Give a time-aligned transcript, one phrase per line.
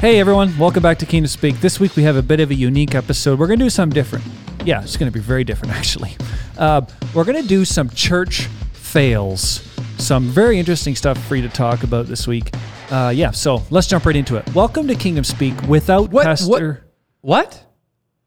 [0.00, 1.60] Hey everyone, welcome back to Kingdom Speak.
[1.60, 3.38] This week we have a bit of a unique episode.
[3.38, 4.24] We're going to do something different.
[4.64, 6.16] Yeah, it's going to be very different actually.
[6.56, 6.80] Uh,
[7.14, 9.62] we're going to do some church fails.
[9.98, 12.50] Some very interesting stuff for you to talk about this week.
[12.90, 14.54] Uh, yeah, so let's jump right into it.
[14.54, 16.86] Welcome to Kingdom Speak without What- Pastor.
[17.20, 17.62] What?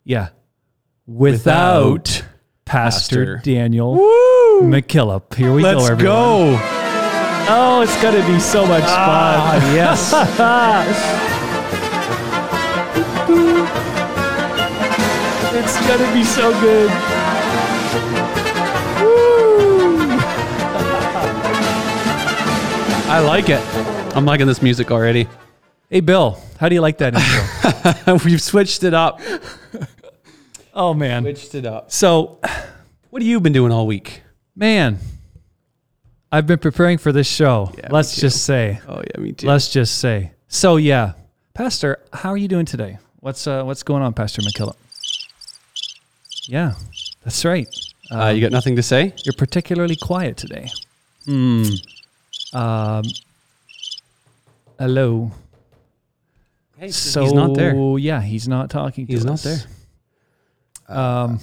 [0.04, 0.30] Yeah,
[1.08, 2.26] without, Without
[2.66, 3.42] Pastor, Pastor.
[3.44, 4.62] Daniel Woo!
[4.62, 5.34] McKillop.
[5.34, 6.04] Here we Let's go, everyone.
[6.06, 6.60] go.
[7.50, 9.74] Oh, it's going to be so much Ah, fun.
[9.76, 11.30] yes.
[15.88, 16.90] gonna be so good.
[23.06, 23.62] I like it.
[24.16, 25.28] I'm liking this music already.
[25.90, 28.18] Hey, Bill, how do you like that intro?
[28.26, 29.22] We've switched it up.
[30.74, 31.22] oh man.
[31.24, 31.92] Switched it up.
[31.92, 32.40] So,
[33.12, 34.22] What have you been doing all week?
[34.56, 35.00] man,
[36.32, 37.72] I've been preparing for this show.
[37.78, 38.80] Yeah, let's just say.
[38.88, 39.46] Oh yeah, me too.
[39.48, 40.32] Let's just say.
[40.48, 41.14] So yeah,
[41.54, 42.98] Pastor, how are you doing today?
[43.20, 44.76] What's uh, what's going on, Pastor McKillop?
[46.48, 46.74] Yeah,
[47.24, 47.68] that's right.
[48.12, 49.14] uh, you got nothing to say?
[49.24, 50.70] You're particularly quiet today.
[51.26, 51.64] Hmm.
[52.54, 53.04] Um,
[54.78, 55.32] hello.
[56.78, 57.76] Hey, So he's not there.
[57.98, 59.08] Yeah, he's not talking.
[59.08, 59.20] To us.
[59.20, 59.60] He's not there.
[60.90, 61.40] Um,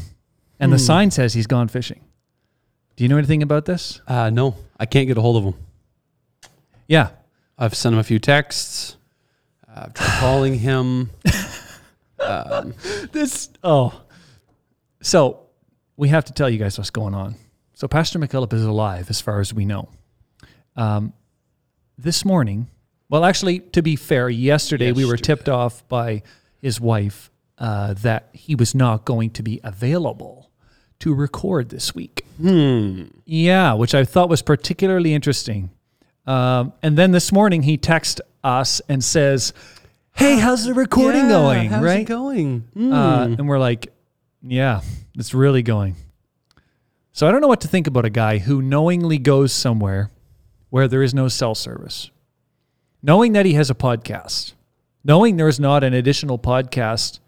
[0.58, 0.82] and the hmm.
[0.82, 2.00] sign says he's gone fishing.
[2.96, 4.00] Do you know anything about this?
[4.06, 5.54] Uh, no, I can't get a hold of him.
[6.86, 7.10] Yeah.
[7.58, 8.96] I've sent him a few texts.
[9.68, 11.10] I've tried calling him.
[12.22, 12.74] Um,
[13.12, 13.48] This.
[13.64, 14.02] Oh.
[15.02, 15.40] So
[15.96, 17.34] we have to tell you guys what's going on.
[17.74, 19.88] So Pastor McKillop is alive, as far as we know.
[20.76, 21.12] Um,
[21.96, 22.68] this morning,
[23.08, 26.22] well, actually, to be fair, yesterday, we were tipped off by
[26.58, 30.50] his wife uh, that he was not going to be available
[31.00, 32.24] to record this week.
[32.40, 33.04] hmm.
[33.24, 35.70] Yeah, which I thought was particularly interesting.
[36.26, 39.52] Um, and then this morning he texts us and says,
[40.12, 42.00] "Hey, how's the recording Yeah, going?" How's right?
[42.00, 42.60] it going?
[42.74, 42.92] Hmm.
[42.92, 43.92] Uh, and we're like,
[44.42, 44.80] "Yeah,
[45.14, 45.96] it's really going."
[47.12, 50.10] So I don't know what to think about a guy who knowingly goes somewhere
[50.70, 52.10] where there is no cell service,
[53.02, 54.52] knowing that he has a podcast,
[55.02, 57.18] knowing there is not an additional podcast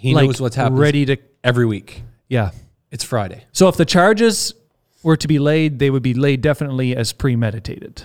[0.00, 1.18] he like knows what's happening ready to.
[1.44, 2.02] every week.
[2.28, 2.52] Yeah.
[2.90, 3.44] It's Friday.
[3.52, 4.54] So if the charges
[5.02, 8.04] were to be laid, they would be laid definitely as premeditated.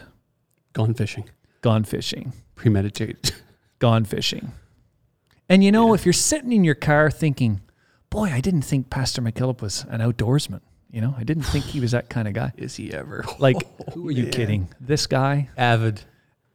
[0.74, 1.30] Gone fishing.
[1.62, 2.34] Gone fishing.
[2.56, 3.32] Premeditated.
[3.80, 4.52] Gone fishing.
[5.50, 7.62] And you know, if you're sitting in your car thinking,
[8.10, 10.62] boy, I didn't think Pastor McKillop was an outdoorsman.
[10.90, 12.54] You know, I didn't think he was that kind of guy.
[12.58, 13.26] Is he ever?
[13.40, 14.32] Like, oh, who are you man.
[14.32, 14.68] kidding?
[14.80, 16.02] This guy, Avid.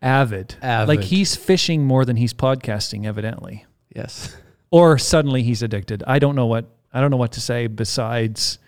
[0.00, 0.56] avid.
[0.62, 0.88] Avid.
[0.88, 3.66] Like he's fishing more than he's podcasting, evidently.
[3.94, 4.34] Yes.
[4.70, 6.02] Or suddenly he's addicted.
[6.06, 8.58] I don't know what I don't know what to say besides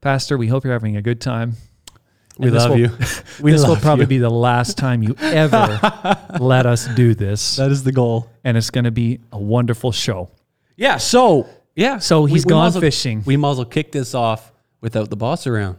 [0.00, 1.56] Pastor, we hope you're having a good time.
[2.38, 2.90] We love will- you.
[3.40, 4.08] We this will probably you.
[4.08, 5.80] be the last time you ever
[6.40, 7.56] let us do this.
[7.56, 8.28] That is the goal.
[8.44, 10.30] And it's going to be a wonderful show.
[10.76, 10.98] Yeah.
[10.98, 11.98] So yeah.
[11.98, 13.22] So he's we gone well- fishing.
[13.24, 15.78] We might as well kick this off without the boss around.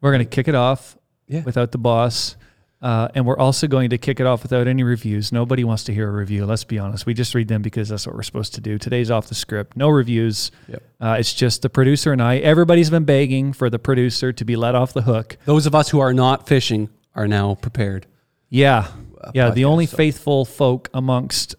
[0.00, 1.42] We're going to kick it off Yeah.
[1.44, 2.36] without the boss.
[2.84, 5.32] Uh, and we're also going to kick it off without any reviews.
[5.32, 6.44] Nobody wants to hear a review.
[6.44, 7.06] Let's be honest.
[7.06, 8.76] We just read them because that's what we're supposed to do.
[8.76, 9.74] Today's off the script.
[9.74, 10.50] No reviews.
[10.68, 10.82] Yep.
[11.00, 12.36] Uh, it's just the producer and I.
[12.36, 15.38] Everybody's been begging for the producer to be let off the hook.
[15.46, 18.06] Those of us who are not fishing are now prepared.
[18.50, 18.88] Yeah.
[19.32, 19.48] Yeah.
[19.48, 21.54] The only so- faithful folk amongst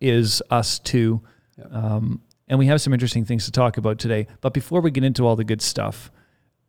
[0.00, 1.20] is us two.
[1.58, 1.64] Yeah.
[1.66, 4.26] Um, and we have some interesting things to talk about today.
[4.40, 6.10] But before we get into all the good stuff,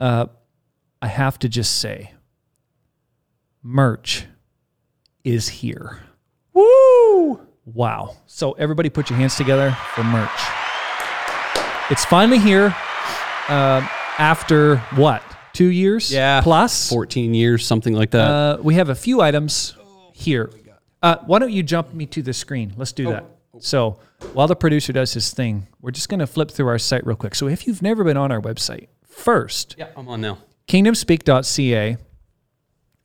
[0.02, 0.26] uh,
[1.02, 2.12] I have to just say
[3.64, 4.26] merch
[5.24, 6.02] is here.
[6.54, 7.42] Woo!
[7.66, 8.18] Wow.
[8.28, 10.30] So, everybody put your hands together for merch.
[11.90, 12.76] It's finally here
[13.48, 13.88] uh,
[14.18, 15.24] after what?
[15.54, 16.12] Two years?
[16.12, 16.42] Yeah.
[16.42, 16.90] Plus?
[16.90, 18.30] 14 years, something like that.
[18.30, 19.76] Uh, we have a few items
[20.14, 20.50] here.
[21.02, 22.74] Uh, why don't you jump me to the screen?
[22.78, 23.26] Let's do that.
[23.60, 24.00] So
[24.34, 27.16] while the producer does his thing, we're just going to flip through our site real
[27.18, 27.36] quick.
[27.36, 30.40] So if you've never been on our website, first, yeah, I'm on now.
[30.68, 31.98] kingdomspeak.ca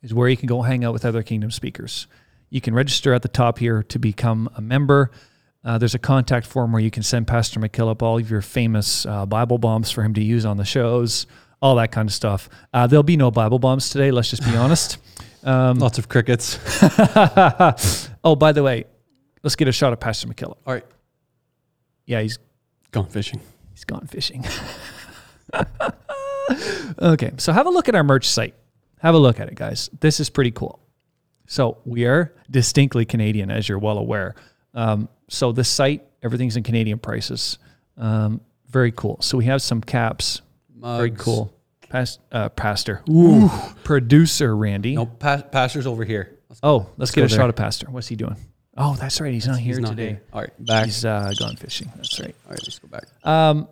[0.01, 2.07] is where you can go hang out with other Kingdom speakers.
[2.49, 5.11] You can register at the top here to become a member.
[5.63, 9.05] Uh, there's a contact form where you can send Pastor McKillop all of your famous
[9.05, 11.27] uh, Bible bombs for him to use on the shows,
[11.61, 12.49] all that kind of stuff.
[12.73, 14.97] Uh, there'll be no Bible bombs today, let's just be honest.
[15.43, 16.57] Um, Lots of crickets.
[18.23, 18.85] oh, by the way,
[19.43, 20.57] let's get a shot of Pastor McKillop.
[20.65, 20.85] All right.
[22.05, 22.39] Yeah, he's
[22.91, 23.39] Gone fishing.
[23.73, 24.43] he's gone fishing.
[27.01, 28.55] okay, so have a look at our merch site.
[28.99, 29.89] Have a look at it, guys.
[29.99, 30.79] This is pretty cool.
[31.47, 34.35] So we are distinctly Canadian, as you're well aware.
[34.73, 37.57] Um, so this site, everything's in Canadian prices.
[37.97, 39.17] Um, very cool.
[39.21, 40.41] So we have some caps.
[40.75, 41.53] Very cool.
[41.89, 43.01] Past, uh, pastor.
[43.09, 43.49] Ooh.
[43.83, 44.95] Producer Randy.
[44.95, 46.37] No, pa- pastor's over here.
[46.49, 47.37] Let's Oh, let's, get a there.
[47.37, 47.87] shot of Pastor.
[47.89, 48.35] What's he doing?
[48.77, 49.33] Oh, that's right.
[49.33, 50.07] He's not here He's not today.
[50.09, 50.21] here.
[50.33, 50.85] All right, back.
[50.85, 51.91] He's uh, gone fishing.
[51.95, 52.35] That's right.
[52.45, 53.03] All right, let's go back.
[53.23, 53.67] Um,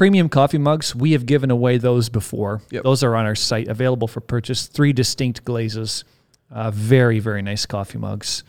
[0.00, 0.96] premium coffee mugs.
[0.96, 2.62] We have given away those before.
[2.70, 2.84] Yep.
[2.84, 4.66] Those are on our site, available for purchase.
[4.66, 6.04] Three distinct glazes.
[6.50, 8.42] Uh, very, very nice coffee mugs.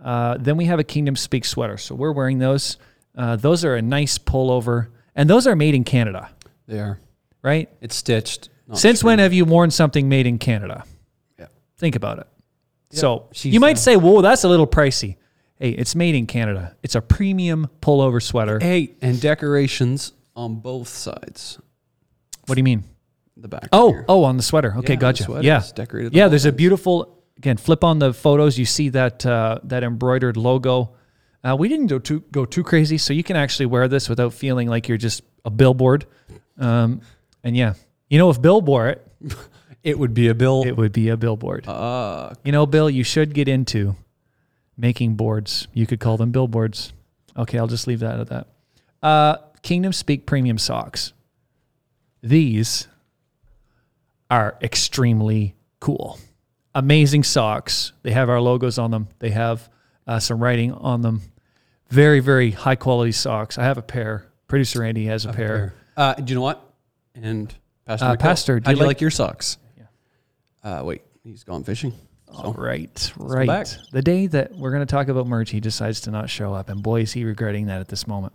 [0.00, 1.76] Uh, then we have a Kingdom Speak sweater.
[1.76, 2.76] So we're wearing those.
[3.16, 6.30] Uh, those are a nice pullover, and those are made in Canada,
[6.68, 7.00] They are.
[7.42, 7.68] right?
[7.80, 8.48] It's stitched.
[8.72, 10.84] Since when have you worn something made in Canada?
[11.36, 11.48] Yeah.
[11.78, 12.28] Think about it.
[12.92, 13.00] Yep.
[13.00, 15.16] So She's, you might uh, say, "Whoa, that's a little pricey."
[15.58, 16.76] Hey, it's made in Canada.
[16.84, 18.60] It's a premium pullover sweater.
[18.60, 21.58] Hey, and decorations on both sides.
[22.46, 22.84] What do you mean?
[23.36, 23.68] The back.
[23.72, 24.04] Oh, here.
[24.08, 24.74] oh, on the sweater.
[24.78, 25.24] Okay, Yeah, gotcha.
[25.24, 26.28] sweater Yeah, decorated yeah.
[26.28, 27.18] There's a beautiful.
[27.38, 28.58] Again, flip on the photos.
[28.58, 30.92] You see that uh, that embroidered logo.
[31.42, 34.32] Uh, we didn't go too go too crazy, so you can actually wear this without
[34.34, 36.04] feeling like you're just a billboard.
[36.58, 37.00] Um,
[37.42, 37.74] and yeah,
[38.10, 39.06] you know, if Bill wore it,
[39.82, 40.62] It would be a bill.
[40.64, 41.66] it would be a billboard.
[41.66, 43.96] uh, You know, Bill, you should get into
[44.76, 45.66] making boards.
[45.74, 46.92] You could call them billboards.
[47.36, 48.46] Okay, I'll just leave that at that.
[49.02, 51.12] Uh, Kingdom Speak Premium Socks.
[52.22, 52.88] These
[54.30, 56.18] are extremely cool.
[56.74, 57.92] Amazing socks.
[58.02, 59.68] They have our logos on them, they have
[60.06, 61.20] uh, some writing on them.
[61.88, 63.58] Very, very high quality socks.
[63.58, 64.26] I have a pair.
[64.48, 65.74] Producer Andy has a pair.
[65.96, 66.72] Uh, do you know what?
[67.14, 67.54] And
[67.84, 69.58] Pastor, Uh, Pastor, do how you do you like- like, your socks?
[69.76, 70.78] Yeah.
[70.80, 71.92] Uh, wait, he's gone fishing.
[72.28, 73.76] All right, right.
[73.92, 76.70] The day that we're going to talk about merch, he decides to not show up,
[76.70, 78.32] and boy, is he regretting that at this moment.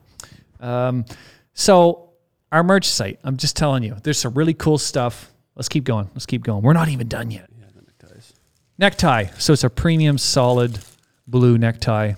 [0.59, 1.05] Um,
[1.53, 2.11] so
[2.51, 5.31] our merch site, I'm just telling you, there's some really cool stuff.
[5.55, 6.09] Let's keep going.
[6.13, 6.61] Let's keep going.
[6.61, 7.49] We're not even done yet.
[7.59, 8.33] Yeah, the neckties.
[8.77, 9.25] Necktie.
[9.37, 10.79] So it's a premium solid
[11.27, 12.13] blue necktie.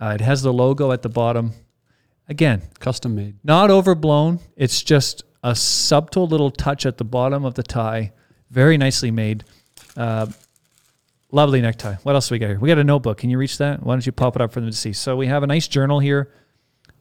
[0.00, 1.52] Uh, it has the logo at the bottom.
[2.28, 3.36] Again, Custom made.
[3.44, 4.40] not overblown.
[4.56, 8.12] It's just a subtle little touch at the bottom of the tie.
[8.50, 9.44] Very nicely made.
[9.96, 10.26] Uh,
[11.30, 11.94] lovely necktie.
[12.02, 12.58] What else do we got here?
[12.58, 13.18] We got a notebook.
[13.18, 13.82] Can you reach that?
[13.82, 14.92] Why don't you pop it up for them to see?
[14.92, 16.32] So we have a nice journal here.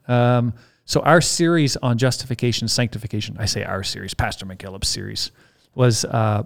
[0.07, 0.53] Um,
[0.85, 5.31] so our series on justification, sanctification, I say our series, Pastor McKillop's series,
[5.75, 6.43] was uh,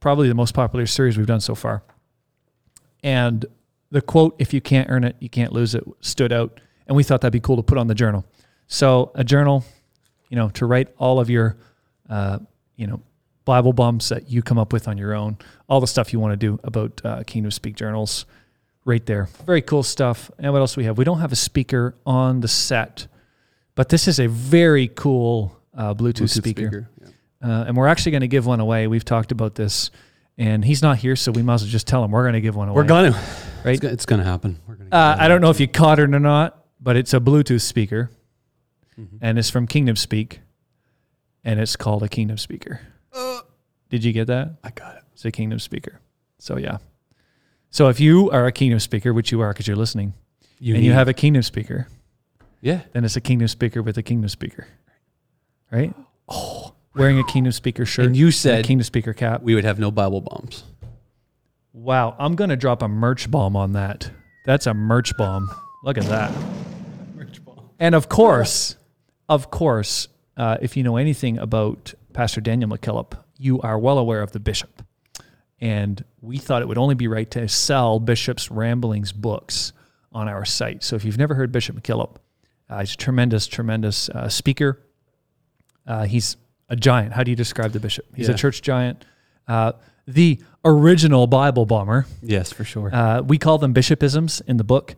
[0.00, 1.82] probably the most popular series we've done so far.
[3.02, 3.44] And
[3.90, 6.60] the quote, if you can't earn it, you can't lose it, stood out.
[6.86, 8.24] And we thought that'd be cool to put on the journal.
[8.66, 9.64] So a journal,
[10.28, 11.56] you know, to write all of your,
[12.08, 12.38] uh,
[12.76, 13.00] you know,
[13.44, 15.36] Bible bombs that you come up with on your own,
[15.68, 18.24] all the stuff you want to do about uh, Kingdom Speak journals,
[18.84, 19.28] right there.
[19.46, 20.30] Very cool stuff.
[20.38, 20.98] And what else do we have?
[20.98, 23.06] We don't have a speaker on the set,
[23.74, 26.88] but this is a very cool uh, Bluetooth, speaker.
[27.00, 27.08] Yeah.
[27.42, 28.86] Uh, and we're actually going to give one away.
[28.86, 29.90] We've talked about this,
[30.38, 32.40] and he's not here, so we might as well just tell him we're going to
[32.40, 32.76] give one away.
[32.76, 33.20] We're gonna.
[33.64, 33.82] Right?
[33.84, 34.58] It's, gonna happen.
[34.66, 34.90] We're gonna.
[34.90, 38.10] Uh, I don't know if you caught it or not, but it's a Bluetooth speaker,
[38.98, 39.18] Mhm.
[39.20, 40.40] and it's from Kingdom Speak,
[41.44, 42.80] and it's called a Kingdom Speaker.
[43.88, 44.56] Did you get that?
[44.64, 45.02] I got it.
[45.12, 46.00] It's a Kingdom Speaker.
[46.40, 46.78] So yeah.
[47.72, 50.12] So if you are a Kingdom Speaker, which you are because you're listening,
[50.58, 51.88] You and you have a Kingdom Speaker,
[52.60, 52.82] Yeah.
[52.92, 54.66] then it's a Kingdom Speaker with a Kingdom Speaker,
[55.70, 55.94] right?
[56.28, 58.04] Oh, wearing a Kingdom Speaker shirt.
[58.06, 59.42] And you and a said Kingdom Speaker cap.
[59.42, 60.64] we would have no Bible bombs.
[61.72, 64.10] Wow, I'm gonna drop a merch bomb on that.
[64.44, 65.50] That's a merch bomb.
[65.82, 66.30] Look at that.
[67.16, 67.70] Merch bomb.
[67.80, 68.76] And of course,
[69.30, 74.20] of course, uh, if you know anything about Pastor Daniel McKillop, you are well aware
[74.20, 74.82] of the bishop.
[75.62, 79.72] And we thought it would only be right to sell Bishop's Ramblings books
[80.10, 80.82] on our site.
[80.82, 82.16] So if you've never heard Bishop McKillop,
[82.68, 84.80] uh, he's a tremendous, tremendous uh, speaker.
[85.86, 86.36] Uh, he's
[86.68, 87.12] a giant.
[87.12, 88.06] How do you describe the bishop?
[88.16, 89.04] He's a church giant.
[89.46, 89.72] Uh,
[90.08, 92.06] the original Bible bomber.
[92.22, 92.92] Yes, for sure.
[92.92, 94.96] Uh, we call them bishopisms in the book,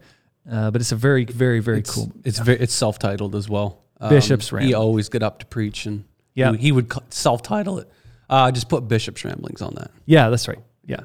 [0.51, 2.11] uh, but it's a very, very, very it's, cool.
[2.25, 3.85] It's very it's self-titled as well.
[4.01, 6.05] Um, Bishop's He always get up to preach and
[6.35, 6.53] Yeah.
[6.53, 7.91] he, he would self-title it.
[8.29, 9.91] Uh, just put Bishop's Ramblings on that.
[10.07, 10.61] Yeah, that's right.
[10.87, 11.01] Yeah.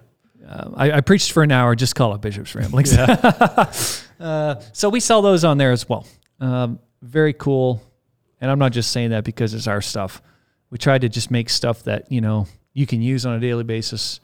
[0.47, 2.97] Um, I, I preached for an hour, just call it Bishop's Ramblings.
[4.19, 6.07] uh, so we sell those on there as well.
[6.39, 7.81] Um, very cool.
[8.41, 10.21] And I'm not just saying that because it's our stuff.
[10.69, 13.63] We tried to just make stuff that, you know, you can use on a daily
[13.63, 14.19] basis.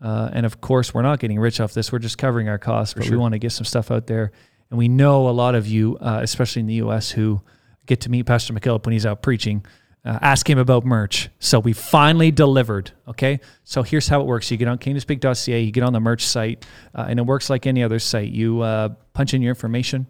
[0.00, 1.92] Uh, and of course, we're not getting rich off this.
[1.92, 4.32] We're just covering our costs, but we want to get some stuff out there.
[4.70, 7.42] And we know a lot of you, uh, especially in the U.S., who
[7.86, 9.64] get to meet Pastor McKillop when he's out preaching.
[10.02, 11.28] Uh, ask him about merch.
[11.40, 12.92] So we finally delivered.
[13.06, 13.40] Okay.
[13.64, 14.50] So here's how it works.
[14.50, 16.64] You get on kingdomspeak.ca, you get on the merch site,
[16.94, 18.30] uh, and it works like any other site.
[18.30, 20.06] You uh, punch in your information,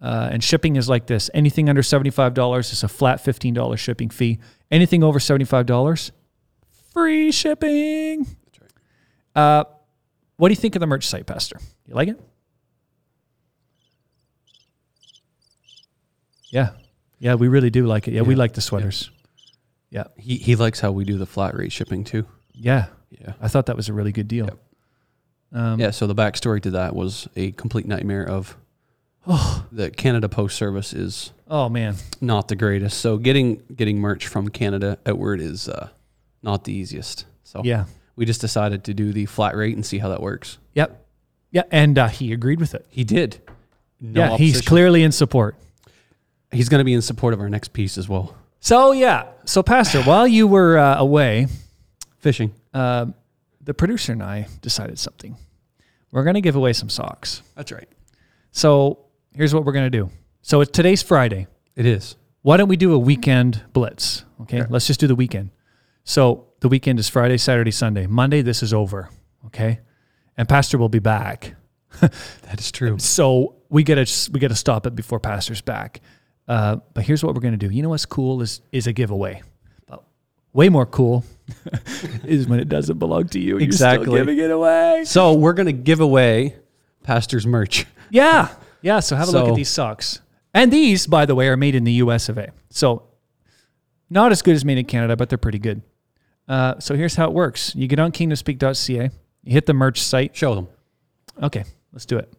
[0.00, 1.28] uh, and shipping is like this.
[1.34, 4.38] Anything under $75 is a flat $15 shipping fee.
[4.70, 6.10] Anything over $75,
[6.94, 8.26] free shipping.
[8.60, 9.42] Right.
[9.42, 9.64] Uh,
[10.36, 11.58] what do you think of the merch site, Pastor?
[11.86, 12.20] You like it?
[16.50, 16.70] Yeah.
[17.18, 18.14] Yeah, we really do like it.
[18.14, 19.10] Yeah, we like the sweaters.
[19.90, 20.04] Yeah.
[20.16, 22.26] He he likes how we do the flat rate shipping too.
[22.52, 22.86] Yeah.
[23.10, 23.34] Yeah.
[23.40, 24.46] I thought that was a really good deal.
[24.46, 24.58] Yep.
[25.52, 28.56] Um, Yeah, so the backstory to that was a complete nightmare of
[29.26, 31.94] oh, the Canada Post Service is Oh man.
[32.20, 32.98] not the greatest.
[33.00, 35.88] So getting getting merch from Canada outward is uh,
[36.42, 37.24] not the easiest.
[37.44, 37.84] So Yeah.
[38.14, 40.58] we just decided to do the flat rate and see how that works.
[40.74, 41.04] Yep.
[41.50, 42.84] Yeah, and uh, he agreed with it.
[42.90, 43.40] He did.
[44.02, 45.56] No yeah, he's clearly in support.
[46.52, 48.34] He's going to be in support of our next piece as well.
[48.60, 49.26] So yeah.
[49.44, 51.46] So Pastor, while you were uh, away,
[52.18, 52.52] Fishing.
[52.74, 53.06] uh,
[53.62, 55.36] the producer and I decided something.
[56.10, 57.42] We're going to give away some socks.
[57.54, 57.88] That's right.
[58.50, 58.98] So
[59.34, 60.10] here's what we're going to do.
[60.42, 61.46] So it's today's Friday.
[61.76, 62.16] It is.
[62.42, 64.24] Why don't we do a weekend blitz?
[64.42, 64.70] Okay, Okay.
[64.70, 65.50] let's just do the weekend.
[66.04, 68.06] So the weekend is Friday, Saturday, Sunday.
[68.06, 69.10] Monday, this is over.
[69.46, 69.80] Okay,
[70.36, 71.54] and Pastor will be back.
[72.00, 72.98] That is true.
[72.98, 76.00] So we gotta we gotta stop it before Pastor's back.
[76.48, 77.70] Uh, but here's what we're gonna do.
[77.70, 79.42] You know what's cool is is a giveaway.
[79.86, 80.02] But
[80.52, 81.24] way more cool
[82.24, 83.58] is when it doesn't belong to you.
[83.58, 84.06] Exactly.
[84.06, 85.04] still giving it away.
[85.04, 86.56] So we're going to give away
[87.02, 87.86] Pastor's merch.
[88.10, 88.48] Yeah.
[88.80, 89.00] Yeah.
[89.00, 90.20] So have a look at these socks.
[90.54, 92.52] And these, by the way, are made in the US of A.
[92.70, 93.02] So
[94.08, 95.82] not as good as made in Canada, but they're pretty good.
[96.48, 97.74] Uh, so here's how it works.
[97.74, 99.10] You get on kingdomspeak.ca,
[99.42, 100.34] you hit the merch site.
[100.34, 100.68] Show them.
[101.42, 102.32] Okay, let's do it.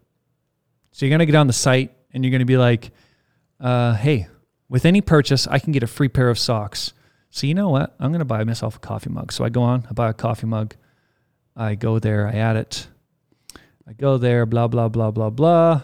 [0.92, 2.90] So you're going to get on the site and you're going to be like,
[3.60, 4.28] uh, hey,
[4.68, 6.94] with any purchase, I can get a free pair of socks.
[7.30, 7.96] So you know what?
[8.00, 9.32] I'm going to buy myself a coffee mug.
[9.32, 10.76] So I go on, I buy a coffee mug.
[11.56, 12.88] I go there, I add it.
[13.88, 15.82] I go there, blah, blah, blah, blah, blah.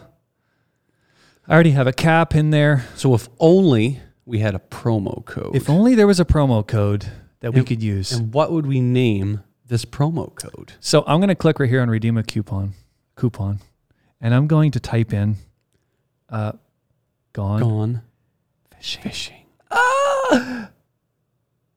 [1.48, 2.86] I already have a cap in there.
[2.96, 5.54] So if only we had a promo code.
[5.54, 7.06] If only there was a promo code
[7.40, 8.12] that we And- could use.
[8.12, 10.72] and what would we name this promo code?
[10.80, 12.72] So I'm going to click right here on redeem a coupon,
[13.14, 13.60] coupon,
[14.20, 15.36] and I'm going to type in,
[16.28, 16.52] uh,
[17.36, 18.02] gone, Gone
[18.74, 19.02] fishing.
[19.02, 19.46] fishing.
[19.70, 20.70] Ah!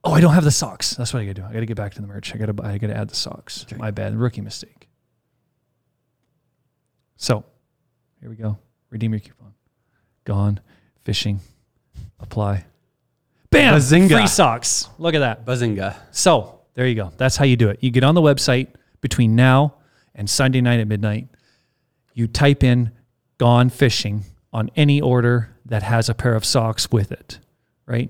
[0.06, 0.92] Oh, I don't have the socks.
[0.96, 1.48] That's what I got to do.
[1.48, 2.34] I got to get back to the merch.
[2.34, 3.66] I got to I got to add the socks.
[3.78, 4.16] My bad.
[4.16, 4.88] Rookie mistake.
[7.18, 7.44] So,
[8.22, 8.58] here we go.
[8.90, 9.54] Redeem your coupon.
[10.24, 10.62] Gone
[11.04, 11.42] fishing.
[12.22, 12.66] Apply.
[13.52, 13.74] Bam!
[13.76, 14.10] Bazinga.
[14.18, 14.88] Free socks.
[14.98, 15.46] Look at that.
[15.46, 15.96] Bazinga.
[16.12, 17.12] So there you go.
[17.18, 17.80] That's how you do it.
[17.82, 18.68] You get on the website
[19.02, 19.76] between now
[20.16, 21.28] and Sunday night at midnight.
[22.14, 22.92] You type in
[23.38, 27.40] "gone fishing" on any order that has a pair of socks with it,
[27.86, 28.10] right?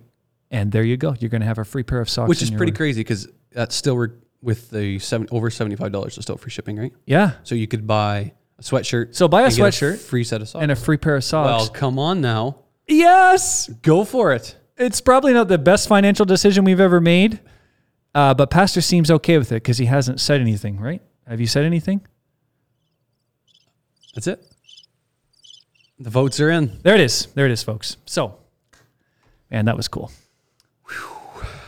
[0.52, 1.16] And there you go.
[1.20, 2.30] You're going to have a free pair of socks.
[2.30, 2.78] Which is pretty order.
[2.78, 4.10] crazy because that's still re-
[4.42, 6.94] with the seven, over $75 is still free shipping, right?
[7.06, 7.34] Yeah.
[7.44, 9.16] So you could buy a sweatshirt.
[9.16, 10.64] So buy a sweatshirt free set of socks.
[10.64, 11.48] and a free pair of socks.
[11.48, 12.64] well, come on now.
[12.88, 13.68] yes.
[13.82, 14.56] Go for it.
[14.78, 17.42] It's probably not the best financial decision we've ever made,
[18.16, 21.02] uh, but Pastor seems okay with it because he hasn't said anything, right?
[21.28, 22.00] Have you said anything?
[24.16, 24.44] That's it.
[26.00, 26.80] The votes are in.
[26.82, 27.28] There it is.
[27.36, 27.98] There it is, folks.
[28.06, 28.38] So,
[29.52, 30.12] man, that was cool.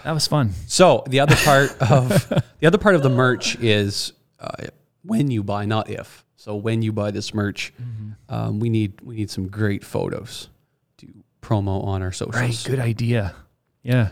[0.03, 0.51] That was fun.
[0.67, 2.27] So the other part of
[2.59, 4.49] the other part of the merch is uh,
[5.03, 6.25] when you buy, not if.
[6.37, 8.33] So when you buy this merch, Mm-hmm.
[8.33, 10.49] um, we need we need some great photos
[10.97, 11.07] to
[11.41, 12.35] promo on our socials.
[12.41, 12.63] Right.
[12.65, 13.35] Good idea.
[13.83, 14.09] Yeah.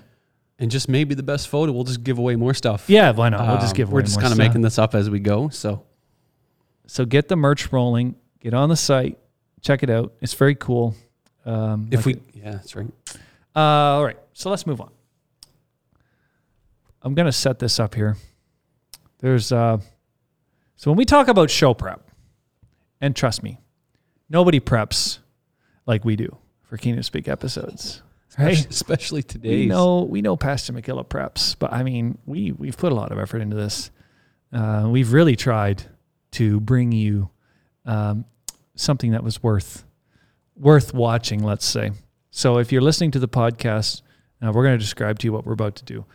[0.59, 2.89] And just maybe the best photo, we'll just give away more stuff.
[2.89, 3.11] Yeah.
[3.11, 3.47] Why not?
[3.47, 5.49] We'll just Um, give We're just kind of making this up as we go.
[5.49, 5.83] So
[6.85, 8.15] So get the merch rolling.
[8.41, 9.17] Get on the site.
[9.61, 10.13] Check it out.
[10.21, 10.95] It's very cool.
[11.45, 12.87] Um, if like- we, yeah, that's right.
[13.55, 14.17] Uh, all right.
[14.33, 14.91] So let's move on.
[17.01, 18.17] I'm going to set this up here.
[19.19, 19.77] There's, uh,
[20.75, 22.09] so when we talk about show prep,
[23.01, 23.59] and trust me,
[24.29, 25.19] nobody preps
[25.85, 28.01] like we do for Kingdom Speak episodes.
[28.37, 28.65] Right?
[28.69, 32.95] Especially We know we know Pastor McKillop preps, but I mean we we've put a
[32.95, 33.91] lot of effort into this.
[34.53, 35.83] Uh, we've really tried
[36.33, 37.29] to bring you
[37.85, 38.25] um,
[38.81, 39.85] something that was worth
[40.55, 41.43] worth watching.
[41.43, 41.91] Let's say.
[42.31, 44.01] So if you're listening to the podcast,
[44.41, 46.05] uh, we're going to describe to you what we're about to do.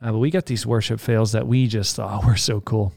[0.00, 2.92] Uh, but we got these worship fails that we just thought were so cool,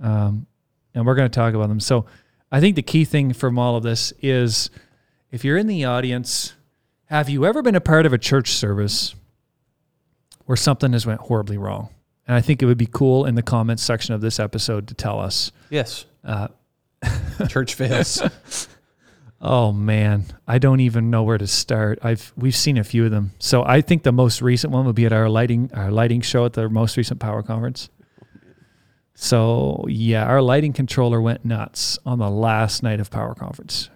[0.00, 0.46] um,
[0.94, 1.80] and we're going to talk about them.
[1.80, 2.06] So
[2.50, 4.70] I think the key thing from all of this is
[5.30, 6.54] if you're in the audience
[7.06, 9.14] have you ever been a part of a church service
[10.46, 11.90] where something has went horribly wrong?
[12.26, 14.94] And I think it would be cool in the comments section of this episode to
[14.94, 15.52] tell us.
[15.68, 16.06] Yes.
[16.24, 16.48] Uh,
[17.48, 18.22] Church fails.
[19.40, 21.98] oh man, I don't even know where to start.
[22.02, 23.32] I've we've seen a few of them.
[23.38, 26.44] So I think the most recent one would be at our lighting our lighting show
[26.44, 27.88] at the most recent power conference.
[29.14, 33.90] So yeah, our lighting controller went nuts on the last night of power conference.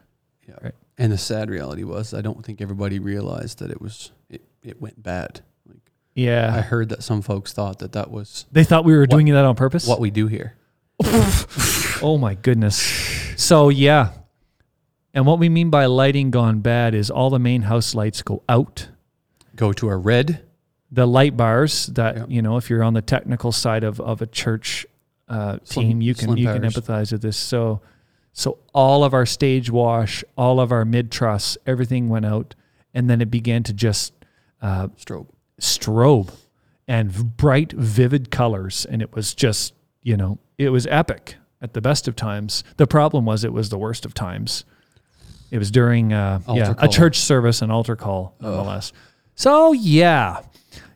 [0.47, 0.55] Yeah.
[0.62, 0.75] Right.
[0.97, 4.81] And the sad reality was, I don't think everybody realized that it was it, it
[4.81, 5.41] went bad.
[5.67, 9.07] Like yeah, I heard that some folks thought that that was they thought we were
[9.07, 9.87] doing that on purpose.
[9.87, 10.55] what we do here.
[12.00, 12.76] Oh my goodness.
[13.37, 14.11] So yeah.
[15.12, 18.43] And what we mean by lighting gone bad is all the main house lights go
[18.49, 18.88] out.
[19.57, 20.45] Go to a red.
[20.93, 22.25] The light bars that, Yeah.
[22.28, 24.87] you know, if you're on the technical side of, of a church
[25.28, 27.37] uh, Slim- team, you can you can empathize with this.
[27.37, 27.81] So,
[28.33, 32.55] so all of our stage wash, all of our mid truss, everything went out,
[32.95, 34.12] and then it began to just
[34.62, 35.26] uh, Strobe.
[35.61, 36.31] strobe
[36.87, 41.81] and bright, vivid colors, and it was just you know it was epic at the
[41.81, 42.65] best of times.
[42.77, 44.65] The problem was it was the worst of times.
[45.50, 48.93] It was during uh, yeah a church service, an altar call, nonetheless.
[49.35, 50.43] So yeah,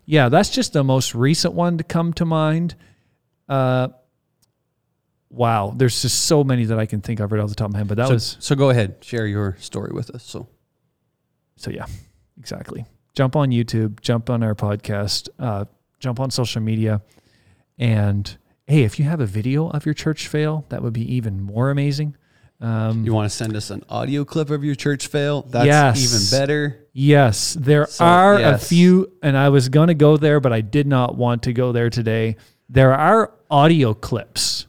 [0.05, 2.75] yeah, that's just the most recent one to come to mind.
[3.49, 3.89] Uh,
[5.31, 7.73] wow, there's just so many that I can think of right off the top of
[7.73, 10.23] my head, but that So, was so go ahead, share your story with us.
[10.25, 10.49] So
[11.57, 11.87] so yeah,
[12.39, 12.85] exactly.
[13.15, 15.65] Jump on YouTube, jump on our podcast, uh,
[15.99, 17.03] jump on social media,
[17.79, 18.37] and
[18.73, 21.69] hey, if you have a video of your church fail, that would be even more
[21.71, 22.17] amazing.
[22.59, 25.43] Um, you want to send us an audio clip of your church fail?
[25.43, 26.01] That's Yes.
[26.33, 26.87] even better.
[26.95, 30.63] Yes, there So, are a few, and I was going to go there, but I
[30.63, 32.37] did not want to go there today.
[32.71, 34.67] There are audio clips,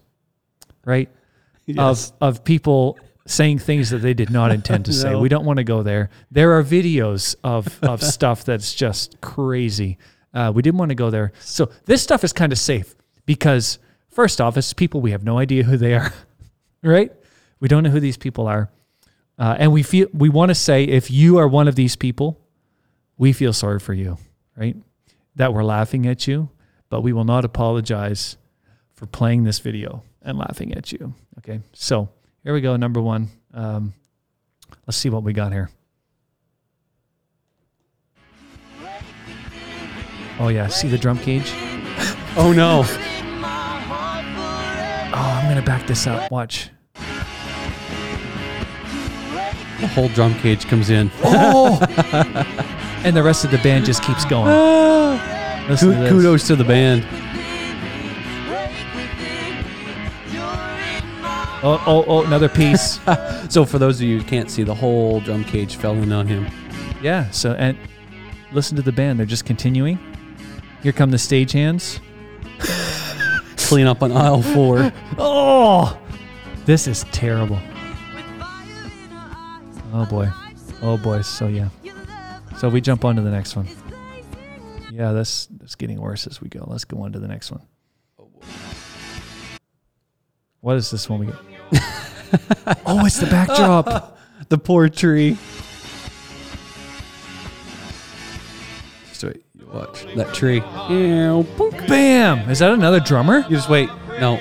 [0.83, 1.09] right,
[1.65, 2.11] Yes.
[2.11, 5.15] of of people saying things that they did not intend to say.
[5.15, 6.09] We don't want to go there.
[6.29, 9.97] There are videos of of stuff that's just crazy.
[10.33, 11.31] Uh, we didn't want to go there.
[11.39, 12.95] So this stuff is kind of safe
[13.25, 13.79] because
[14.13, 16.13] first off, it's people we have no idea who they are,
[16.83, 17.11] right?
[17.59, 18.69] We don't know who these people are.
[19.37, 22.39] Uh, and we feel we want to say if you are one of these people,
[23.17, 24.17] we feel sorry for you,
[24.55, 24.75] right?
[25.35, 26.49] That we're laughing at you,
[26.89, 28.37] but we will not apologize
[28.93, 31.15] for playing this video and laughing at you.
[31.39, 32.09] Okay, so
[32.43, 32.75] here we go.
[32.75, 33.29] Number one.
[33.53, 33.93] Um,
[34.85, 35.69] let's see what we got here.
[40.39, 41.51] Oh yeah, see the drum cage?
[42.35, 42.83] Oh no!
[45.53, 46.31] I'm gonna back this up.
[46.31, 46.71] Watch.
[49.79, 51.11] The whole drum cage comes in.
[51.23, 51.79] Oh,
[53.05, 54.47] and the rest of the band just keeps going.
[55.69, 56.09] Listen to this.
[56.09, 57.05] Kudos to the band.
[61.61, 62.99] Oh, oh, oh, another piece.
[63.49, 66.25] So for those of you who can't see, the whole drum cage fell in on
[66.25, 66.47] him.
[67.03, 67.29] yeah.
[67.29, 67.77] So and
[68.53, 69.19] listen to the band.
[69.19, 69.99] They're just continuing.
[70.81, 71.99] Here come the stagehands.
[73.73, 74.93] Clean up on aisle four.
[75.17, 75.99] Oh,
[76.65, 77.59] this is terrible.
[79.91, 80.29] Oh boy.
[80.83, 81.21] Oh boy.
[81.21, 81.69] So yeah.
[82.59, 83.67] So we jump on to the next one.
[84.91, 86.63] Yeah, that's that's getting worse as we go.
[86.67, 87.63] Let's go on to the next one.
[90.59, 91.35] What is this one we get?
[92.85, 94.19] oh, it's the backdrop.
[94.49, 95.35] the poor tree.
[99.73, 100.57] Watch that tree.
[100.57, 101.87] Ew, boink.
[101.87, 102.49] Bam!
[102.49, 103.39] Is that another drummer?
[103.49, 103.89] You just wait.
[104.19, 104.39] No.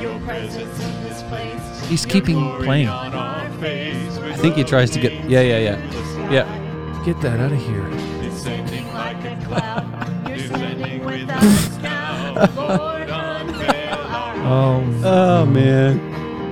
[0.00, 1.88] Your presence in this place.
[1.88, 2.88] He's keeping playing.
[2.88, 5.12] I think he tries to get.
[5.28, 6.30] Yeah, yeah, yeah.
[6.30, 7.02] Yeah.
[7.04, 7.88] Get that out of here.
[8.22, 10.28] Descending like a cloud.
[10.28, 12.56] You're standing without doubt.
[12.56, 15.98] Lord, unveil our Oh, Oh man.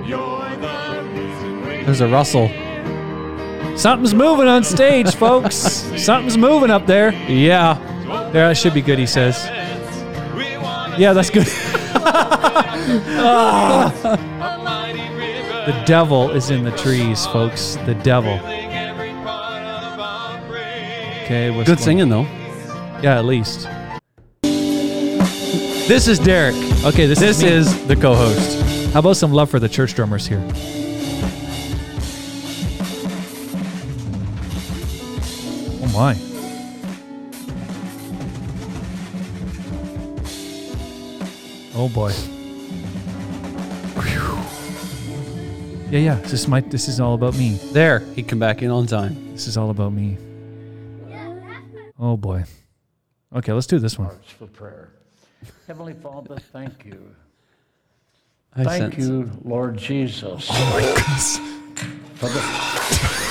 [0.06, 2.50] You're the reason we There's a rustle.
[3.80, 5.56] Something's moving on stage, folks.
[5.56, 7.12] Something's moving up there.
[7.30, 7.74] Yeah.
[8.32, 8.98] There, that should be good.
[8.98, 9.44] He says.
[10.98, 11.46] Yeah, that's good.
[11.46, 11.50] a.
[13.22, 13.92] Ah.
[15.66, 17.76] The devil is in the trees, folks.
[17.86, 18.36] The devil.
[18.38, 21.24] filling every part of our praise.
[21.24, 22.22] Okay, what's Good going- singing though.
[23.02, 23.68] Yeah, at least.
[24.42, 26.56] This is Derek.
[26.84, 27.48] Okay, this, This is, me.
[27.50, 28.92] is the co-host.
[28.92, 30.40] How about some love for the church drummers here?
[36.00, 36.14] Oh my.
[41.74, 42.10] Oh boy.
[44.00, 45.90] Whew.
[45.90, 46.14] Yeah, yeah.
[46.22, 46.60] This is my.
[46.60, 47.58] This is all about me.
[47.72, 49.32] There, he come back in on time.
[49.32, 50.16] This is all about me.
[51.98, 52.44] Oh boy.
[53.36, 54.08] Okay, let's do this one.
[54.08, 54.88] hearts for prayer.
[55.66, 57.14] Heavenly Father, thank you.
[58.56, 60.48] I Thank sense- you, Lord Jesus.
[60.50, 61.60] Oh
[62.14, 63.29] for the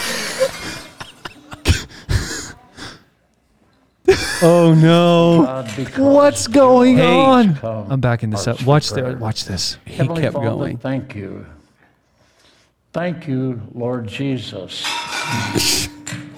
[4.42, 5.66] Oh no.
[5.98, 7.60] What's going on?
[7.64, 8.58] I'm backing this up.
[8.60, 9.78] Hearts Watch the, watch this.
[9.86, 10.78] He Heavenly kept Father, going.
[10.78, 11.46] Thank you.
[12.94, 14.82] Thank you, Lord Jesus.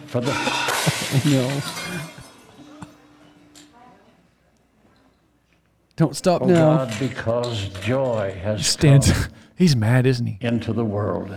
[0.08, 0.32] for the
[1.26, 1.62] No.
[5.96, 6.78] Don't stop oh now.
[6.78, 9.12] God, because joy has Stands.
[9.12, 10.38] come He's mad, isn't he?
[10.41, 11.36] into the world.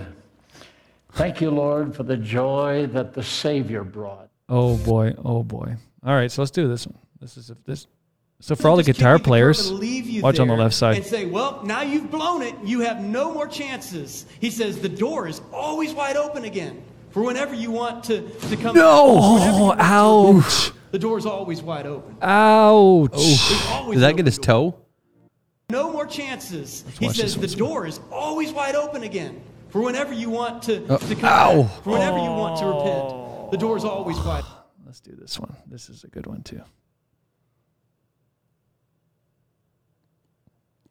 [1.12, 4.30] Thank you, Lord, for the joy that the Savior brought.
[4.48, 5.14] Oh boy.
[5.22, 5.76] Oh boy.
[6.04, 6.98] All right, so let's do this one.
[7.20, 7.86] This is this.
[8.40, 10.48] So for all the guitar can't leave the players, curve and leave you watch on
[10.48, 10.96] the left side.
[10.96, 12.54] And say, well, now you've blown it.
[12.62, 14.26] You have no more chances.
[14.40, 18.56] He says the door is always wide open again for whenever you want to, to
[18.56, 18.76] come.
[18.76, 19.34] No!
[19.34, 19.76] whenever you to.
[19.78, 20.72] Ouch!
[20.90, 22.16] the door's always wide open.
[22.20, 23.10] Ouch.
[23.14, 24.72] It's always Does that get his door.
[24.72, 24.80] toe?
[25.70, 26.84] No more chances.
[27.00, 30.98] he says the door is always wide open again for whenever you want to, uh,
[30.98, 31.62] to come ow.
[31.82, 33.50] for whenever you want to repent.
[33.50, 34.44] The door is always wide.
[34.86, 35.43] Let's do this one.
[35.74, 36.62] This is a good one too.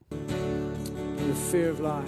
[0.10, 2.06] the fear of life.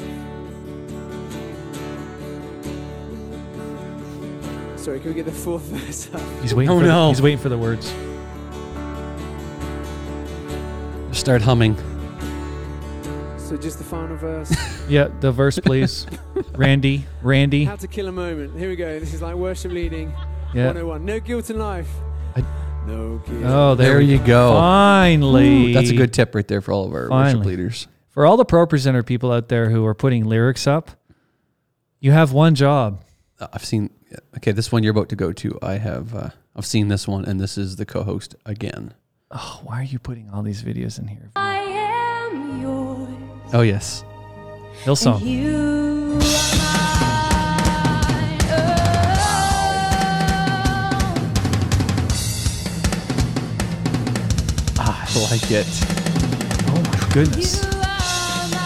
[4.77, 6.21] Sorry, can we get the fourth verse up?
[6.41, 6.69] He's waiting.
[6.69, 7.03] Oh, for no.
[7.03, 7.85] The, he's waiting for the words.
[11.17, 11.77] Start humming.
[13.37, 14.53] So just the final verse.
[14.89, 16.05] Yeah, the verse, please.
[16.55, 17.05] Randy.
[17.21, 17.63] Randy.
[17.63, 18.59] How to kill a moment.
[18.59, 18.99] Here we go.
[18.99, 20.09] This is like worship leading
[20.53, 20.65] Yeah.
[20.65, 21.05] 101.
[21.05, 21.87] No guilt in life.
[22.85, 23.43] I- no guilt.
[23.45, 24.53] Oh, there, There you go.
[24.53, 27.87] Finally, Ooh, that's a good tip right there for all of our worship leaders.
[28.09, 30.91] For all the ProPresenter people out there who are putting lyrics up,
[31.99, 33.03] you have one job.
[33.39, 33.89] Uh, I've seen.
[34.37, 35.59] Okay, this one you're about to go to.
[35.61, 36.15] I have.
[36.15, 38.93] Uh, I've seen this one, and this is the co-host again.
[39.31, 41.31] Oh, why are you putting all these videos in here?
[41.35, 43.09] I am yours.
[43.53, 44.05] Oh yes.
[44.83, 45.19] Hillsong.
[45.25, 46.19] You
[55.21, 55.65] like it.
[56.67, 57.63] Oh my goodness.
[57.63, 58.65] you are mine.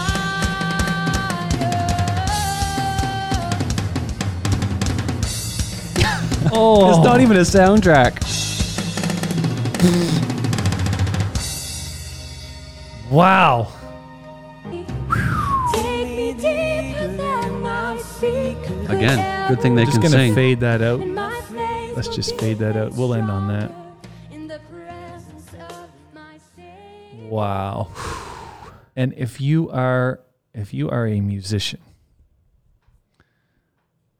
[6.52, 8.18] Oh, It's not even a soundtrack.
[13.10, 13.68] wow.
[15.74, 18.56] Take me deeper than my feet
[18.88, 20.34] Again, good thing they Just can gonna sing.
[20.34, 21.00] fade that out.
[21.00, 22.92] In my face Let's just fade that out.
[22.92, 23.72] We'll end on that.
[27.40, 27.88] Wow.
[28.94, 30.20] And if you are
[30.52, 31.80] if you are a musician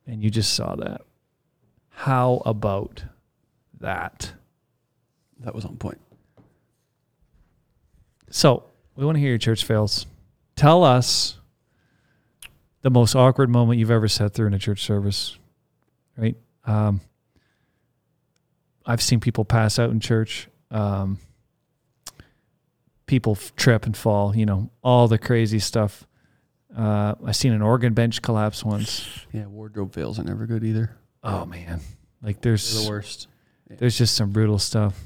[0.07, 1.01] and you just saw that,
[1.89, 3.03] how about
[3.79, 4.33] that?
[5.41, 6.01] That was on point.
[8.31, 8.63] So,
[8.95, 10.07] we want to hear your church fails.
[10.55, 11.37] Tell us
[12.81, 15.37] the most awkward moment you've ever sat through in a church service,
[16.17, 16.37] right?
[16.65, 17.01] Um,
[18.83, 20.47] I've seen people pass out in church.
[20.71, 21.19] Um,
[23.11, 26.07] people trip and fall, you know, all the crazy stuff.
[26.75, 29.05] Uh, I seen an organ bench collapse once.
[29.33, 30.95] Yeah, wardrobe fails are never good either.
[31.21, 31.81] Oh man,
[32.23, 33.27] like They're there's the worst.
[33.67, 34.97] there's just some brutal stuff.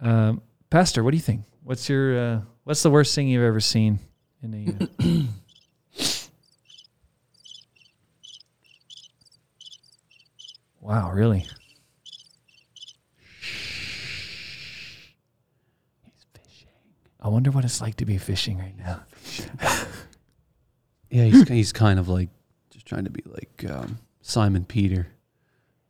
[0.00, 1.42] Um, Pastor, what do you think?
[1.62, 3.98] What's your uh, what's the worst thing you've ever seen
[4.42, 4.88] in a?
[5.04, 5.24] Uh...
[10.80, 11.46] wow, really?
[16.02, 16.68] He's fishing.
[17.22, 19.02] I wonder what it's like to be fishing right now.
[21.10, 22.28] Yeah, he's he's kind of like
[22.70, 25.08] just trying to be like um, Simon Peter.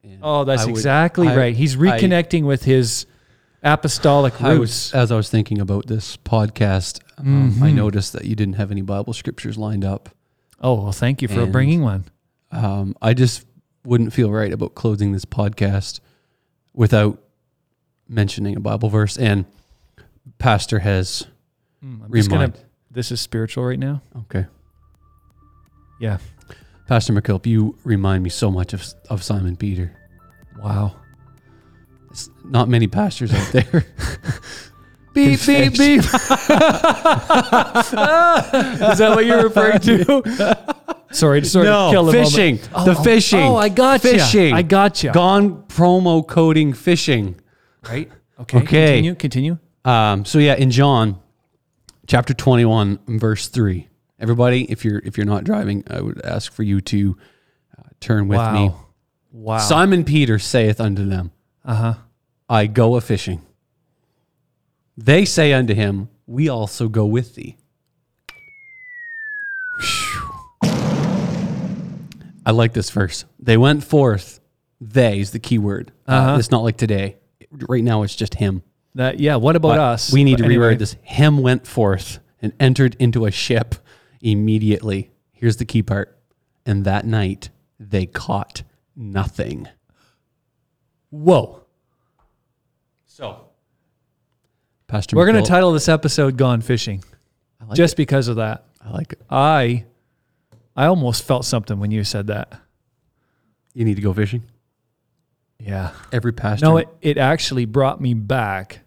[0.02, 1.54] And Oh, that's would- exactly I- right.
[1.56, 3.04] He's I- reconnecting with his
[3.62, 4.94] apostolic I was, roots.
[4.94, 7.74] as I was thinking about this podcast, um, I Mhm.
[7.74, 10.08] noticed that you didn't have any Bible scriptures lined up.
[10.62, 12.04] oh, well, thank you for And- bringing one.
[12.50, 13.44] Um, I just
[13.84, 16.00] wouldn't feel right about closing this podcast
[16.74, 17.22] without
[18.08, 19.16] mentioning a Bible verse.
[19.18, 19.44] And
[20.38, 21.26] Pastor has
[21.85, 22.52] Mm, I'm just gonna.
[22.90, 24.02] This is spiritual right now.
[24.20, 24.46] Okay,
[26.00, 26.18] Yeah.
[26.88, 29.96] Pastor McKillop, you remind me so much of of Simon Peter.
[30.59, 30.96] Wow.
[32.11, 33.87] It's not many pastors out there.
[35.12, 35.98] Beep beep beep.
[36.04, 36.06] is
[38.98, 40.22] that what you're referring to?
[41.11, 41.64] sorry, sorry.
[41.64, 42.61] no, fishing.
[42.72, 43.40] Oh, the oh, fishing.
[43.40, 44.11] Oh, I got you.
[44.11, 44.54] Fishing.
[44.54, 45.11] I got you.
[45.11, 47.40] Gone promo coding fishing.
[47.88, 48.09] Right.
[48.38, 48.59] Okay.
[48.59, 48.87] Okay.
[48.87, 49.14] Continue.
[49.16, 49.59] Continue.
[49.84, 51.20] Um, so yeah, in John
[52.06, 53.88] chapter 21, verse 3.
[54.18, 57.16] Everybody, if you're if you're not driving, I would ask for you to
[57.78, 58.52] uh, turn with wow.
[58.52, 58.72] me.
[59.32, 59.58] Wow.
[59.58, 61.32] Simon Peter saith unto them,
[61.64, 61.94] Uh huh.
[62.48, 63.40] I go a fishing.
[64.96, 67.56] They say unto him, We also go with thee.
[72.44, 73.24] I like this verse.
[73.38, 74.40] They went forth.
[74.80, 75.92] They is the key word.
[76.08, 76.36] Uh, Uh-huh.
[76.38, 77.16] it's not like today.
[77.68, 78.62] Right now, it's just him.
[78.94, 79.20] That.
[79.20, 79.37] Yeah.
[79.37, 80.12] What about But us?
[80.12, 80.96] We need to But anyway, reword this.
[81.03, 83.74] Him went forth and entered into a ship
[84.20, 85.11] immediately.
[85.33, 86.18] Here's the key part.
[86.66, 88.62] And that night they caught
[88.96, 89.68] nothing.
[91.11, 91.64] Whoa.
[93.07, 93.48] So,
[94.87, 97.03] Pastor, We're going to title this episode "Gone Fishing"
[97.61, 97.96] I like just it.
[97.96, 98.64] because of that.
[98.85, 99.20] I like it.
[99.29, 99.85] I,
[100.76, 102.53] I almost felt something when you said that.
[103.74, 104.42] You need to go fishing.
[105.60, 105.92] Yeah.
[106.12, 106.66] Every pastor.
[106.66, 108.80] No, it, it actually brought me back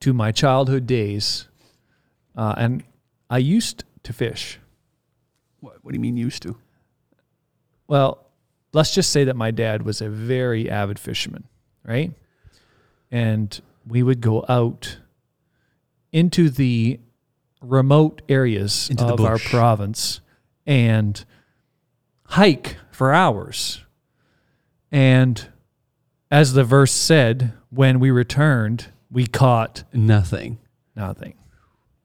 [0.00, 1.46] to my childhood days.
[2.36, 2.82] Uh, and
[3.28, 4.58] I used to fish.
[5.60, 6.56] what, what do you mean used to?
[7.86, 8.26] Well,
[8.72, 11.44] let's just say that my dad was a very avid fisherman,
[11.84, 12.12] right?
[13.10, 14.98] and we would go out
[16.12, 17.00] into the
[17.60, 20.20] remote areas Into the of our province
[20.66, 21.24] and
[22.26, 23.84] hike for hours.
[24.92, 25.48] And
[26.30, 30.58] as the verse said, when we returned, we caught Nothing.
[30.94, 31.34] nothing.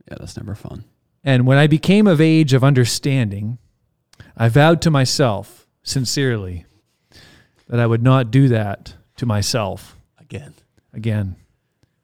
[0.09, 0.85] Yeah, that's never fun.
[1.23, 3.57] And when I became of age of understanding,
[4.37, 6.65] I vowed to myself sincerely
[7.67, 10.53] that I would not do that to myself Again.
[10.93, 11.35] again.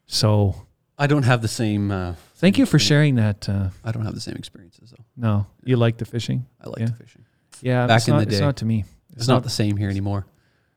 [0.08, 0.66] So
[0.98, 1.92] I don't have the same.
[1.92, 3.48] Uh, thank you for sharing that.
[3.48, 5.04] Uh, I don't have the same experiences though.
[5.16, 6.46] no, you like the fishing?
[6.64, 6.86] I like Yeah.
[6.88, 7.26] the fishing.
[7.62, 8.46] Yeah, Back it's in not, the It's day.
[8.46, 8.86] not to me.
[9.16, 10.26] It's not the same here anymore.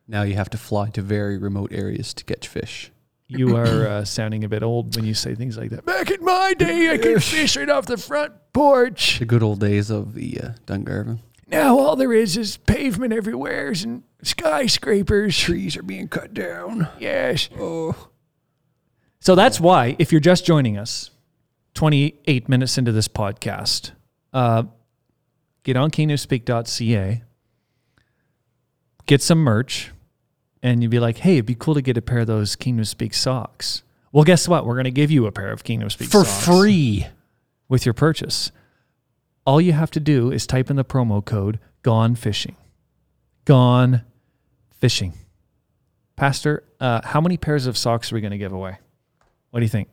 [0.06, 2.90] Now you have to fly to very remote areas to catch fish.
[3.26, 5.84] You are uh, sounding a bit old when you say things like that.
[5.86, 9.18] Back in my day, I could fish right off the front porch.
[9.18, 11.20] The good old days of the uh, Dungarvan.
[11.46, 15.38] Now all there is is pavement everywhere and skyscrapers.
[15.38, 16.88] Trees are being cut down.
[16.98, 17.48] Yes.
[17.58, 18.08] Oh.
[19.20, 21.10] So that's why, if you're just joining us,
[21.74, 23.92] 28 minutes into this podcast,
[24.32, 24.64] uh,
[25.62, 27.22] get on kingdomspeak.ca,
[29.06, 29.92] get some merch,
[30.62, 32.84] and you'd be like, hey, it'd be cool to get a pair of those Kingdom
[32.84, 33.82] Speak socks.
[34.12, 34.64] Well, guess what?
[34.64, 37.06] We're going to give you a pair of Kingdom Speak For socks free.
[37.68, 38.52] with your purchase.
[39.46, 42.56] All you have to do is type in the promo code Gone Fishing.
[43.44, 44.02] Gone
[44.70, 45.12] Fishing.
[46.16, 48.78] Pastor, uh, how many pairs of socks are we going to give away?
[49.50, 49.88] What do you think?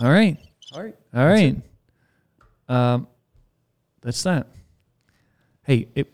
[0.00, 0.38] All right.
[1.14, 1.56] All right.
[2.68, 2.94] Right.
[2.94, 3.08] Um,
[4.02, 4.48] that's that.
[5.62, 6.12] Hey, it,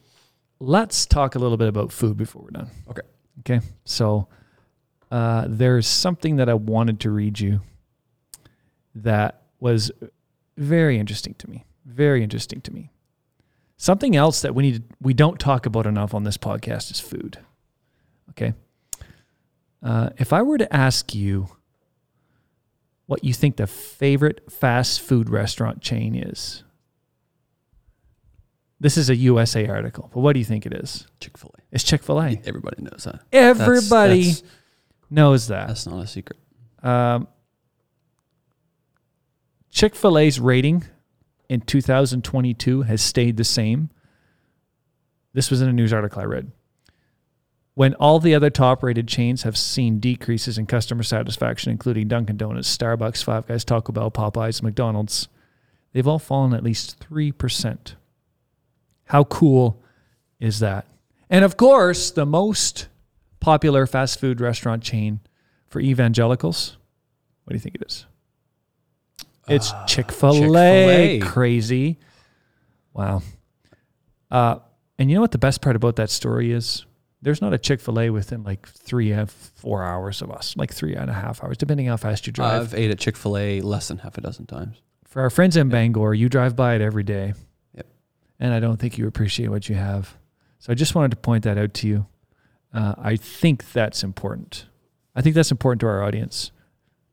[0.61, 2.71] let's talk a little bit about food before we're done.
[2.89, 3.03] Okay.
[3.41, 3.67] Okay.
[3.85, 4.29] So
[5.11, 7.61] uh, there's something that I wanted to read you
[8.95, 9.91] that was
[10.57, 11.65] very interesting to me.
[11.85, 12.91] Very interesting to me.
[13.77, 17.39] Something else that we need we don't talk about enough on this podcast is food.
[18.31, 18.53] Okay.
[19.83, 21.49] Uh, if I were to ask you
[23.11, 26.63] what you think the favorite fast food restaurant chain is,
[28.79, 31.09] this is a USA article, but what do you think it is?
[31.19, 31.63] Chick fil A.
[31.73, 32.41] It's Chick Fil A.
[32.45, 33.21] Everybody knows that.
[33.33, 34.43] That's- Everybody That's,
[35.11, 35.67] knows that.
[35.67, 36.39] that's not a secret.
[36.85, 37.27] Um,
[39.71, 40.85] Chick fil A's rating
[41.49, 43.91] in 2022 has stayed the same.
[45.33, 46.53] This was in a news article I read.
[47.75, 52.37] When all the other top rated chains have seen decreases in customer satisfaction, including Dunkin'
[52.37, 55.29] Donuts, Starbucks, Five Guys, Taco Bell, Popeyes, McDonald's,
[55.93, 57.95] they've all fallen at least 3%.
[59.07, 59.83] How cool
[60.41, 60.87] is that?
[61.29, 62.89] And of course, the most
[63.39, 65.21] popular fast food restaurant chain
[65.69, 66.77] for evangelicals,
[67.45, 68.07] what do you think it is?
[69.49, 71.19] It's Chick fil A.
[71.19, 71.21] Chick-fil-A.
[71.21, 71.99] Crazy.
[72.93, 73.23] Wow.
[74.31, 74.57] Uh,
[74.99, 76.85] and you know what the best part about that story is?
[77.23, 80.95] There's not a Chick fil A within like three, four hours of us, like three
[80.95, 82.63] and a half hours, depending how fast you drive.
[82.63, 84.81] I've ate at Chick fil A less than half a dozen times.
[85.05, 87.35] For our friends in Bangor, you drive by it every day.
[87.75, 87.87] Yep.
[88.39, 90.17] And I don't think you appreciate what you have.
[90.61, 92.07] So I just wanted to point that out to you.
[92.73, 94.67] Uh, I think that's important.
[95.15, 96.53] I think that's important to our audience.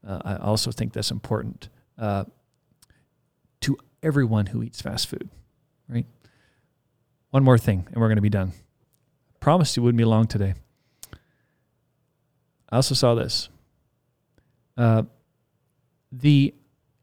[0.07, 2.25] Uh, I also think that's important uh,
[3.61, 5.29] to everyone who eats fast food,
[5.89, 6.05] right?
[7.31, 8.53] One more thing, and we're going to be done.
[9.47, 10.55] Promised you wouldn't be long today.
[12.69, 13.47] I also saw this.
[14.75, 15.03] Uh,
[16.11, 16.53] the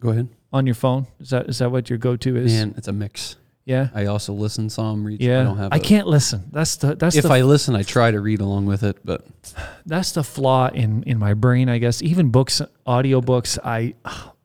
[0.00, 0.28] Go ahead.
[0.52, 1.06] on your phone?
[1.20, 2.52] Is that is that what your go to is?
[2.52, 3.36] Man, it's a mix.
[3.64, 3.88] Yeah.
[3.94, 5.20] I also listen some, read.
[5.20, 5.40] Yeah.
[5.40, 5.72] I don't have.
[5.72, 6.44] I a- can't listen.
[6.50, 9.26] That's the that's If the I listen, I try to read along with it, but
[9.84, 12.00] that's the flaw in in my brain, I guess.
[12.00, 13.94] Even books, audio books, I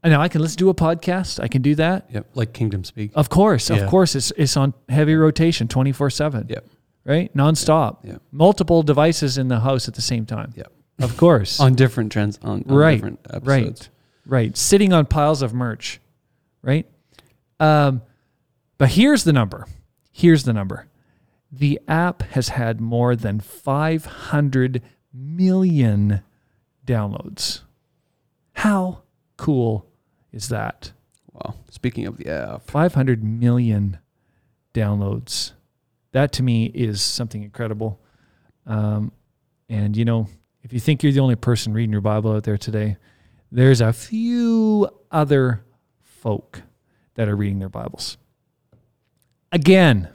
[0.04, 1.42] I know I can listen to a podcast.
[1.42, 2.08] I can do that.
[2.12, 3.12] yeah, like Kingdom Speak.
[3.16, 3.78] Of course, Yeah.
[3.78, 6.48] of course, it's it's on heavy rotation, twenty four seven.
[6.50, 6.66] Yep.
[7.06, 7.98] Right, nonstop.
[8.04, 8.18] Yeah.
[8.32, 10.54] Multiple devices in the house at the same time.
[10.56, 10.72] Yep.
[11.00, 11.60] Of course.
[11.66, 13.90] On different trends, on, on Right, different episodes.
[14.26, 14.42] right.
[14.46, 14.58] Right.
[14.58, 16.00] Sitting on piles of merch.
[16.62, 16.86] Right.
[17.60, 18.02] Um,
[18.78, 19.68] but here's the number.
[20.14, 20.88] Here's the number.
[21.52, 24.82] The app has had more than 500
[25.14, 26.22] million
[26.86, 27.62] downloads.
[28.54, 29.02] How
[29.38, 29.86] cool
[30.34, 30.92] is that?
[31.32, 31.56] Wow.
[31.70, 34.00] Speaking of the app, 500 million
[34.74, 35.54] downloads.
[36.12, 38.00] That to me is something incredible.
[38.66, 39.12] Um,
[39.70, 40.28] and you know,
[40.64, 42.98] if you think you're the only person reading your Bible out there today,
[43.52, 45.64] there's a few other
[46.02, 46.62] folk
[47.16, 48.18] that are reading their Bibles.
[49.52, 50.10] Again,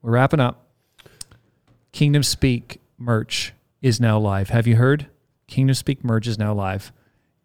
[0.00, 0.66] we're wrapping up.
[1.92, 4.50] Kingdom Speak merch is now live.
[4.50, 5.06] Have you heard?
[5.46, 6.92] Kingdom Speak merch is now live.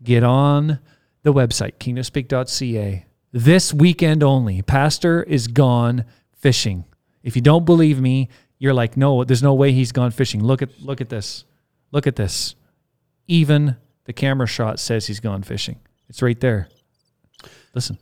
[0.01, 0.79] Get on
[1.23, 3.05] the website, kingdomspeak.ca.
[3.31, 4.61] This weekend only.
[4.61, 6.85] Pastor is gone fishing.
[7.21, 10.43] If you don't believe me, you're like, no, there's no way he's gone fishing.
[10.43, 11.45] Look at look at this.
[11.91, 12.55] Look at this.
[13.27, 15.79] Even the camera shot says he's gone fishing.
[16.07, 16.67] It's right there.
[17.73, 17.97] Listen.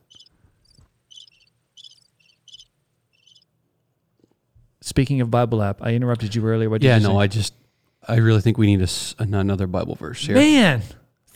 [4.82, 6.70] Speaking of Bible app, I interrupted you earlier.
[6.70, 7.20] What did yeah, no?
[7.20, 7.54] I just,
[8.08, 8.88] I really think we need a
[9.22, 10.36] another Bible verse here.
[10.36, 10.82] Man,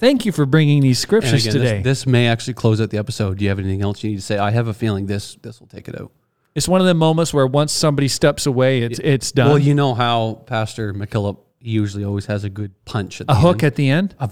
[0.01, 1.77] thank you for bringing these scriptures again, today.
[1.77, 3.37] This, this may actually close out the episode.
[3.37, 4.37] Do you have anything else you need to say?
[4.37, 6.11] I have a feeling this this will take it out.
[6.55, 9.47] it's one of the moments where once somebody steps away, it's it's done.
[9.47, 13.57] Well, you know how Pastor McKillop usually always has a good punch at a hook
[13.57, 13.63] end.
[13.63, 14.15] at the end.
[14.19, 14.29] a,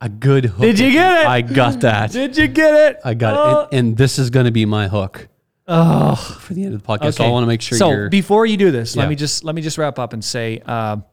[0.00, 0.60] a good hook.
[0.62, 1.26] Did you get it?
[1.26, 2.12] I got that.
[2.20, 3.00] Did you get it?
[3.04, 3.60] I got Oh.
[3.62, 3.68] it.
[3.72, 5.28] And, and this is going to be my hook
[5.66, 7.14] Oh, for the end of the podcast.
[7.14, 8.08] So I want to make sure so you're.
[8.10, 11.04] before you do this, let me just let me just wrap up and say, um,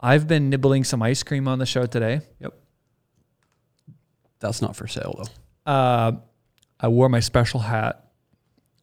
[0.00, 2.22] I've been nibbling some ice cream on the show today.
[2.40, 2.54] yep.
[4.40, 5.70] That's not for sale though.
[5.72, 6.12] Uh,
[6.80, 8.04] I wore my special hat.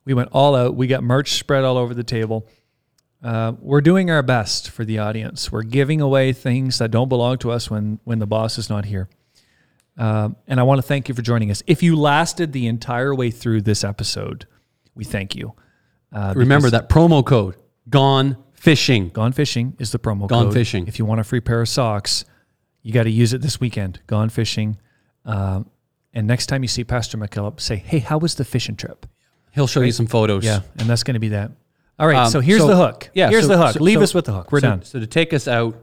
[0.06, 0.76] We went all out.
[0.76, 2.48] We got merch spread all over the table.
[3.22, 5.52] Uh, we're doing our best for the audience.
[5.52, 8.86] We're giving away things that don't belong to us when when the boss is not
[8.86, 9.10] here.
[9.98, 11.64] Um, and I want to thank you for joining us.
[11.66, 14.46] If you lasted the entire way through this episode,
[14.94, 15.56] we thank you.
[16.14, 17.56] Uh, Remember that promo code
[17.90, 19.10] Gone Fishing.
[19.10, 20.54] Gone Fishing is the promo Gone code.
[20.54, 20.88] Fishing.
[20.88, 22.26] If you want a free pair of socks,
[22.84, 24.00] you got to use it this weekend.
[24.06, 24.78] Gone Fishing.
[25.28, 25.70] Um,
[26.14, 29.06] and next time you see Pastor McKillop, say, hey, how was the fishing trip?
[29.54, 30.44] He'll show you some photos.
[30.44, 31.52] Yeah, and that's going to be that.
[32.00, 33.10] All right, Um, so here's so- the hook.
[33.14, 33.74] yeah, here's so- the hook.
[33.74, 34.52] so- Leave us with the hook.
[34.52, 34.84] We're done.
[34.84, 35.76] So to take us out,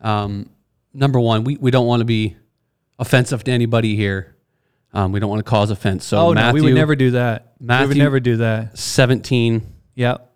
[0.00, 0.50] um,
[0.92, 2.36] number one, we, we don't want to be
[2.98, 4.36] offensive to anybody here.
[4.92, 6.04] Um, we don't want to cause offense.
[6.04, 7.54] So oh, Matthew no, we would never do that.
[7.60, 8.76] we would never do that.
[8.76, 9.62] 17
[9.94, 10.30] Yep.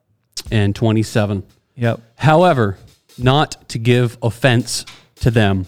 [0.51, 1.43] and 27.
[1.75, 2.01] Yep.
[2.15, 2.79] However,
[3.19, 5.67] not to give offense to them,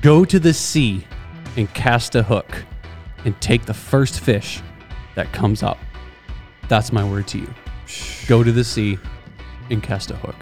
[0.00, 1.04] go to the sea
[1.56, 2.64] and cast a hook
[3.24, 4.62] and take the first fish
[5.14, 5.78] that comes up.
[6.68, 7.54] That's my word to you.
[8.26, 8.98] Go to the sea
[9.70, 10.36] and cast a hook.